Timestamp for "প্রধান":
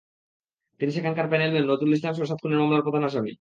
2.85-3.03